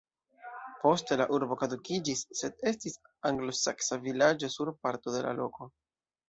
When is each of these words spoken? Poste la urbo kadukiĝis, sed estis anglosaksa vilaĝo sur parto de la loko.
Poste 0.85 1.17
la 1.19 1.27
urbo 1.37 1.57
kadukiĝis, 1.63 2.23
sed 2.39 2.65
estis 2.71 2.97
anglosaksa 3.31 4.01
vilaĝo 4.09 4.51
sur 4.57 4.73
parto 4.87 5.15
de 5.19 5.23
la 5.29 5.37
loko. 5.43 5.71